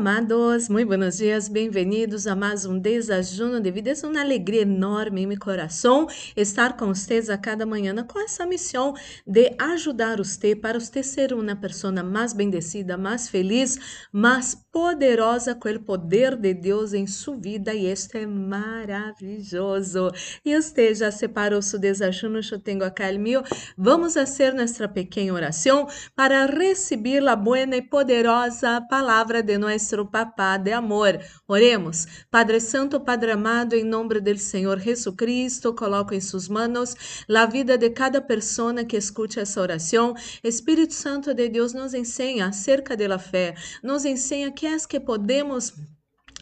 [0.00, 3.90] Amados, muito buenos dias, bem-vindos a mais um desajuno de vida.
[3.90, 8.46] É uma alegria enorme em meu coração estar com vocês a cada manhã com essa
[8.46, 8.94] missão
[9.26, 15.68] de ajudar você para você ser uma pessoa mais bendecida, mais feliz, mais poderosa com
[15.68, 20.10] o poder de Deus em sua vida e este é maravilhoso.
[20.42, 22.40] E você já separou seu desajuno?
[22.50, 23.42] Eu tenho acá o meu.
[23.76, 25.86] Vamos fazer nossa pequena oração
[26.16, 29.58] para receber a boa e poderosa palavra de
[29.90, 31.18] nuestro papá de amor.
[31.48, 32.06] Oremos.
[32.30, 36.94] Padre Santo, Padre amado, em nome do Senhor Jesucristo, coloco em suas mãos
[37.28, 40.14] a vida de cada pessoa que escute essa oração.
[40.44, 45.74] Espírito Santo de Deus nos ensina acerca da fé, nos ensina que é que podemos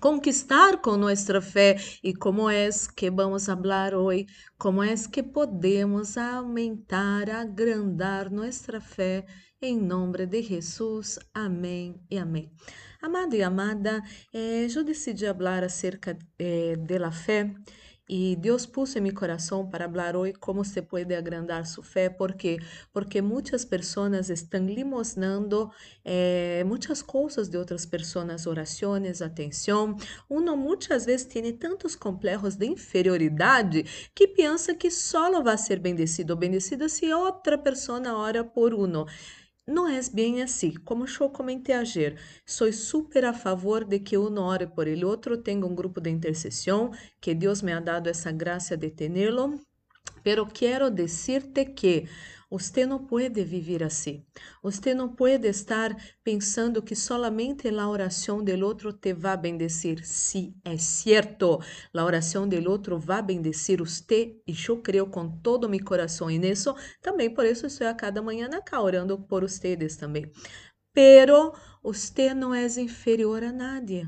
[0.00, 4.26] conquistar com nossa fé e como é que vamos falar hoje,
[4.58, 9.24] como é que podemos aumentar, agrandar nossa fé
[9.62, 11.20] em nome de Jesus.
[11.32, 12.50] Amém e amém.
[13.02, 14.00] Amado e amada,
[14.32, 16.76] eh, eu decidi falar acerca eh,
[17.10, 17.52] fé
[18.08, 22.08] e Deus pôs em meu coração para falar hoje como se pode agrandar sua fé,
[22.08, 22.58] porque
[22.92, 25.68] porque muitas pessoas estão limosnando
[26.04, 29.96] eh, muitas coisas de outras pessoas, orações, atenção.
[30.30, 36.34] Uno muitas vezes tem tantos complexos de inferioridade que pensa que só vai ser bendecido
[36.34, 39.06] ou bendecida se outra pessoa ora por uno.
[39.66, 42.20] Não é bem assim, como eu comentei ayer.
[42.44, 46.10] Sou super a favor de que um ore por ele outro, tenha um grupo de
[46.10, 49.60] intercessão, que Deus me ha dado essa graça de tê-lo.
[50.24, 52.08] Pero quero dizer-te que
[52.52, 54.26] você não pode viver assim.
[54.62, 60.04] Você não pode estar pensando que solamente a oração do outro te vai bendecir.
[60.04, 61.60] Sim, é certo.
[61.96, 66.38] A oração do outro vai bendecir você e eu creio com todo meu coração e
[66.38, 66.74] nisso.
[67.00, 70.30] Também por isso estou a cada manhã cá orando por vocês também.
[70.92, 74.06] Pero você não é inferior a nadie.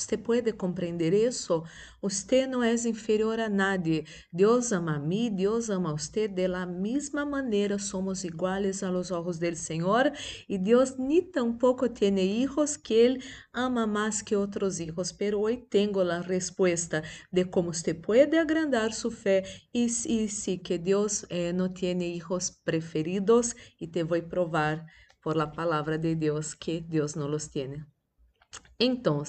[0.00, 1.62] Você pode compreender isso?
[2.00, 4.06] Você não é inferior a nadie.
[4.32, 6.26] Deus ama a mim, Deus ama a você.
[6.26, 10.10] De la mesma maneira, somos iguais aos olhos do Senhor.
[10.48, 15.12] E Deus nem tampouco tem hijos que Ele ama mais que outros hijos.
[15.12, 19.44] Pero hoje tenho a resposta de como você pode agrandar sua fé.
[19.74, 23.54] E, e sim, que Deus eh, não tem hijos preferidos.
[23.78, 24.86] E te vou provar
[25.22, 27.89] por la palavra de Deus que Deus não los tiene.
[28.82, 29.22] Então,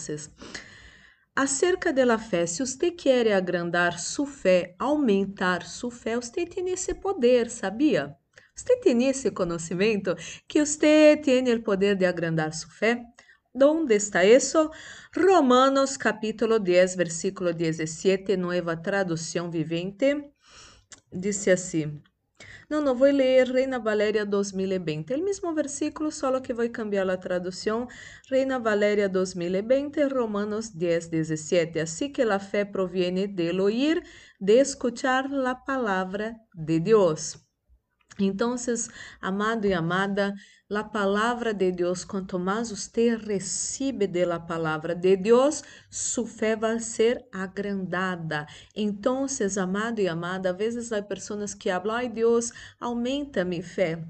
[1.35, 6.93] acerca da fé, se você quer agrandar sua fé, aumentar sua fé, você tem esse
[6.93, 8.15] poder, sabia?
[8.55, 10.15] Você tem esse conhecimento
[10.47, 13.03] que você tem o poder de agrandar sua fé?
[13.53, 14.71] Onde está isso?
[15.13, 20.31] Romanos capítulo 10, versículo 17, nova tradução vivente,
[21.11, 22.01] disse assim:
[22.71, 25.13] não, não vou ler Reina Valéria 2020.
[25.13, 27.85] O mesmo versículo, só que vou cambiar a tradução.
[28.29, 31.79] Reina Valéria 2020, Romanos 10, 17.
[31.79, 34.01] Assim que a fé proviene del oír,
[34.39, 37.50] de escuchar a palavra de Deus.
[38.19, 38.55] Então,
[39.21, 40.35] amado e amada,
[40.69, 45.63] a palavra de Deus, quanto mais você recebe da palavra de Deus,
[46.27, 48.45] fé vai ser agrandada.
[48.75, 49.25] Então,
[49.57, 54.03] amado e amada, às vezes há pessoas que falam, ai Deus, aumenta minha fé.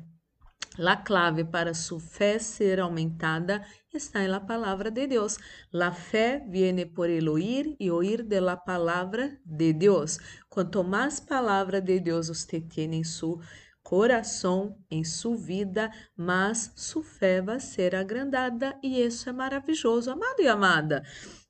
[0.80, 3.62] A clave para sua fé ser aumentada
[3.94, 5.38] está na palavra de Deus.
[5.72, 10.18] La fé viene por el oír e oír de la palavra de Deus.
[10.50, 13.42] Quanto mais palavra de Deus você tem em sua
[13.92, 20.40] coração em sua vida, mas sua fé vai ser agrandada e isso é maravilhoso, amado
[20.40, 21.04] e amada.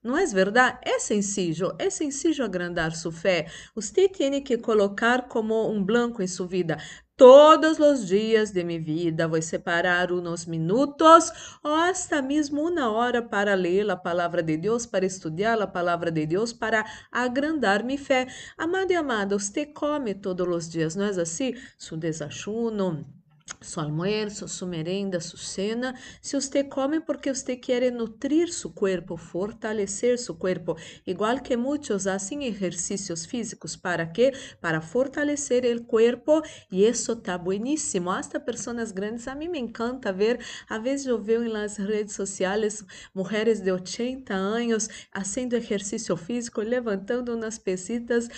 [0.03, 0.79] Não é verdade?
[0.81, 3.45] É sencillo, é sencillo agrandar sua fé.
[3.75, 6.79] Você tem que colocar como um blanco em sua vida.
[7.21, 11.31] Todos os dias de minha vida vou separar uns minutos
[11.63, 16.09] ou hasta mesmo uma hora para ler a palavra de Deus, para estudar a palavra
[16.09, 18.25] de Deus, para agrandar minha fé.
[18.57, 21.53] Amado e amada, você come todos os dias, não é assim?
[21.77, 23.05] Su desachuno,
[23.59, 25.95] su almuerzo, su merenda, su cena.
[26.21, 30.75] Se você come porque você quer nutrir seu corpo, fortalecer seu corpo,
[31.05, 34.33] igual que muitos fazem exercícios físicos, para quê?
[34.59, 38.11] Para fortalecer o corpo, e isso está bueníssimo.
[38.11, 40.39] Hasta pessoas grandes, a mim me encanta ver,
[40.69, 42.83] a vezes eu vejo nas redes sociais
[43.13, 48.29] mulheres de 80 anos fazendo exercício físico, levantando umas pesitas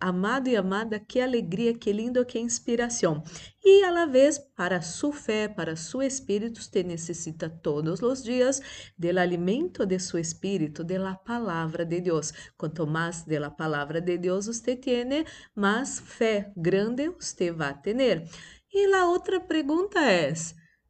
[0.00, 3.22] Amado e amada, que alegria, que lindo, que inspiração.
[3.62, 8.62] E a la vez, para sua fé, para seu espírito, você necessita todos os dias
[8.96, 12.32] do alimento de seu espírito, da palavra de Deus.
[12.56, 18.24] Quanto mais da palavra de Deus você tem, mais fé grande você vai ter.
[18.72, 20.32] E a outra pergunta é: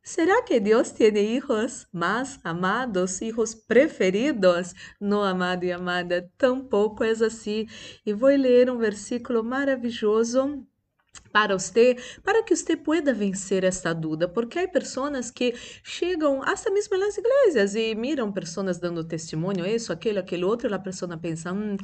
[0.02, 4.74] ¿Será que Dios tiene hijos más amados, hijos preferidos?
[4.98, 7.66] No, amado e amada, tampouco é assim.
[8.04, 10.66] E vou ler um versículo maravilhoso
[11.32, 16.70] para você, para que você pueda vencer esta dúvida, porque há pessoas que chegam até
[16.70, 21.16] mesmo nas igrejas e miram pessoas dando testemunho, isso, aquilo, aquele outro, e a pessoa
[21.16, 21.76] pensa, hum,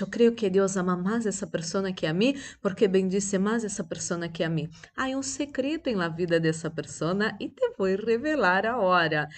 [0.00, 3.82] eu creio que Deus ama mais essa pessoa que a mim, porque bendice mais essa
[3.82, 4.68] pessoa que a mim.
[4.96, 7.10] Há um secreto em la vida dessa pessoa
[7.40, 9.28] e te vou revelar agora.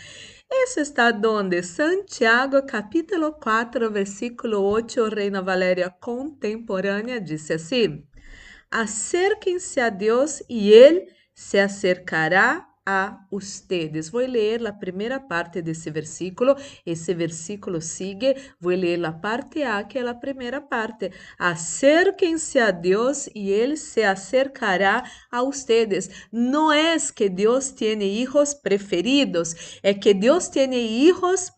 [0.51, 1.63] Isso está onde?
[1.63, 8.05] Santiago, capítulo 4, versículo 8, Reina Valéria contemporânea, disse assim:
[8.73, 14.09] Acerquem-se a Deus e Ele se acercará a ustedes.
[14.09, 16.57] Vou ler a primeira parte desse versículo.
[16.85, 18.35] Esse versículo sigue.
[18.61, 21.13] Vou ler a parte A, que é a primeira parte.
[21.39, 26.11] Acerquem-se a Deus e Ele se acercará a ustedes.
[26.33, 31.51] Não é que Deus tem hijos preferidos, é que Deus tem hijos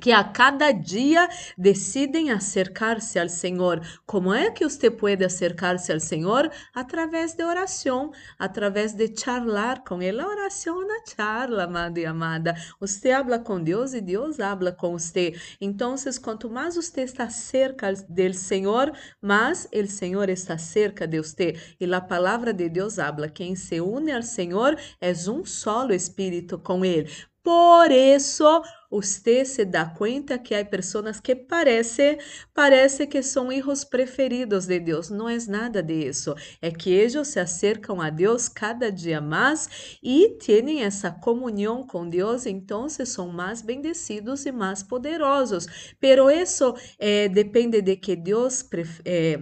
[0.00, 3.80] que a cada dia decidem acercar-se ao Senhor.
[4.04, 6.50] Como é que você pode acercar-se ao Senhor?
[6.74, 10.20] Através de oração, através de charlar com Ele.
[10.20, 12.54] A oração na charla, amado e amada.
[12.80, 15.34] Você habla com Deus e Deus habla com você.
[15.60, 21.54] Então, quanto mais você está cerca do Senhor, mais o Senhor está cerca de você.
[21.80, 26.58] E a palavra de Deus habla: quem se une ao Senhor é um solo espírito
[26.58, 27.10] com Ele.
[27.46, 28.44] Por isso,
[28.90, 32.18] você se dá conta que há pessoas que parece,
[32.52, 35.10] parece que são hijos preferidos de Deus.
[35.10, 36.34] Não é nada disso.
[36.60, 42.08] É que eles se acercam a Deus cada dia mais e têm essa comunhão com
[42.08, 45.94] Deus, então são mais bendecidos e mais poderosos.
[46.00, 48.68] Pero isso eh, depende de que Deus
[49.04, 49.38] eh,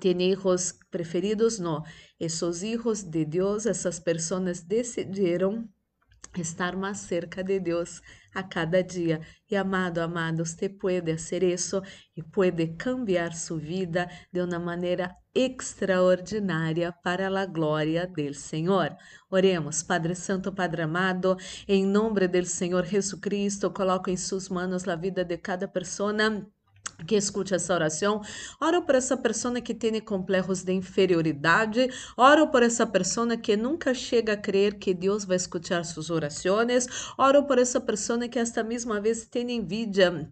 [0.00, 1.84] tem hijos preferidos, não.
[2.18, 5.68] Esses hijos de Deus, essas pessoas decidiram
[6.38, 8.00] estar mais cerca de Deus
[8.34, 9.20] a cada dia.
[9.50, 11.82] E amado, amado, você pode fazer isso
[12.16, 18.96] e pode cambiar sua vida de uma maneira extraordinária para a glória do Senhor.
[19.30, 21.36] Oremos, Padre Santo, Padre amado,
[21.66, 26.12] em nome do Senhor Jesus Cristo, coloco em suas mãos a vida de cada pessoa
[27.04, 28.20] que escute essa oração.
[28.60, 31.88] Oro por essa pessoa que tem complexos de inferioridade.
[32.16, 36.86] Oro por essa pessoa que nunca chega a crer que Deus vai escutar suas orações.
[37.18, 40.30] Oro por essa pessoa que esta mesma vez tem envidia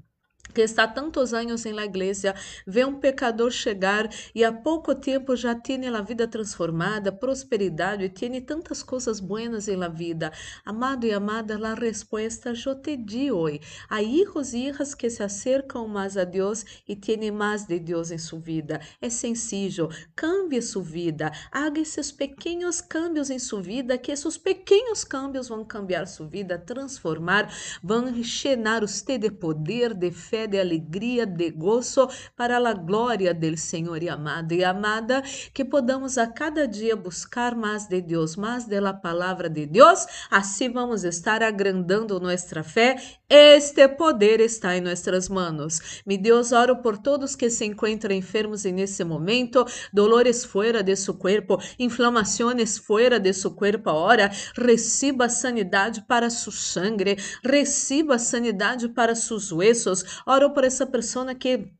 [0.55, 2.35] que está tantos anos em la igreja,
[2.67, 8.09] vê um pecador chegar e há pouco tempo já tem a vida transformada, prosperidade, e
[8.09, 10.33] tem tantas coisas buenas em la vida.
[10.65, 13.61] Amado e amada, a resposta eu te di hoje.
[13.89, 18.11] Há hijos e hijas que se acercam mais a Deus e têm mais de Deus
[18.11, 18.81] em sua vida.
[19.01, 25.05] É sencillo, cambie sua vida, haga esses pequenos cambios em sua vida, que esses pequenos
[25.05, 27.53] cambios vão cambiar sua vida, transformar,
[27.83, 33.57] vão enchenar você de poder, de fé, de alegria, de gozo para a glória del
[33.57, 38.67] Senhor e amado e amada, que podamos a cada dia buscar mais de Deus, mais
[38.67, 42.97] da palavra de Deus, assim vamos estar agrandando nossa fé.
[43.29, 46.03] Este poder está em nossas mãos.
[46.07, 51.15] Me Deus, oro por todos que se encontram enfermos nesse momento, dolores fora de seu
[51.15, 59.15] corpo, inflamações fora de seu corpo agora, receba sanidade para su sangue, receba sanidade para
[59.15, 61.73] seus huesos, Oro por essa pessoa que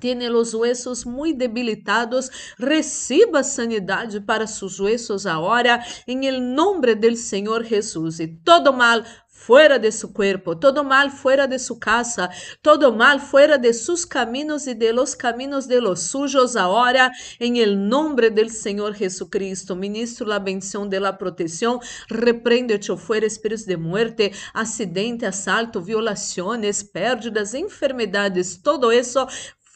[0.00, 7.16] tiene os huesos muito debilitados, reciba sanidade para seus huesos agora, em el nombre del
[7.16, 8.20] Senhor Jesus.
[8.20, 9.04] E todo mal
[9.42, 12.30] fuera de su cuerpo, todo mal fuera de su casa,
[12.60, 17.56] todo mal fuera de sus caminos y de los caminos de los suyos ahora, en
[17.56, 19.74] el nombre del Señor Jesucristo.
[19.74, 26.84] Ministro la bendición de la protección, reprende o fuera espíritos de muerte, acidente, asalto, violaciones,
[26.84, 29.26] pérdidas, enfermedades, todo eso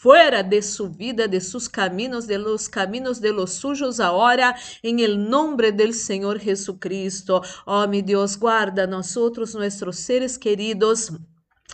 [0.07, 5.01] fuera de su vida, de sus caminos, de los caminos de los suyos ahora, en
[5.01, 7.43] el nombre del Señor Jesucristo.
[7.65, 11.11] Oh, mi Dios, guarda a nosotros, nuestros seres queridos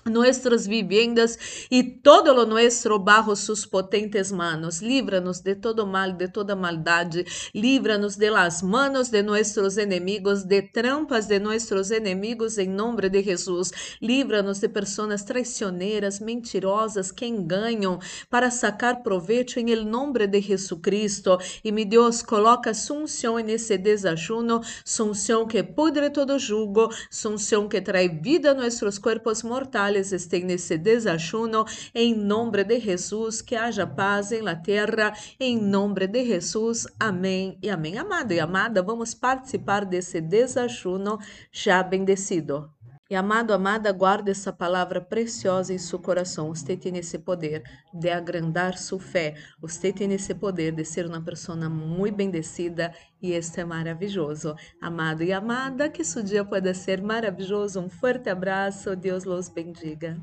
[0.05, 1.39] nuestras viviendas
[1.71, 4.83] y todo lo nuestro bajo sus potentes manos.
[4.83, 7.25] Líbranos de todo mal, de toda maldade.
[7.53, 13.23] Líbranos de las manos de nuestros enemigos, de trampas de nuestros enemigos em nome de
[13.23, 13.73] Jesus.
[14.01, 21.39] Líbranos de pessoas traicioneiras, mentirosas que enganam para sacar proveito em nome de Jesucristo.
[21.63, 28.09] E mi Deus, coloca sunção nesse desajuno, sunção que pudre todo jugo, sunção que trae
[28.09, 31.65] vida a nossos corpos mortais especiais estén nesse desajuno.
[31.95, 35.13] Em nome de Jesus, que haja paz em la terra.
[35.41, 37.99] Em nome de Jesus, amém e amém.
[37.99, 41.19] Amado e amada, vamos participar desse desajuno
[41.51, 42.82] já bendecido.
[43.13, 46.49] E amado, amada, guarde essa palavra preciosa em seu coração.
[46.49, 49.35] Você tem esse poder de agrandar sua fé.
[49.61, 52.91] Você tem esse poder de ser uma pessoa muito bendecida
[53.21, 54.57] e este é maravilhoso.
[54.81, 57.81] Amado e amada, que seu dia pode ser maravilhoso.
[57.81, 58.97] Um forte abraço.
[58.97, 60.19] Deus los bendiga.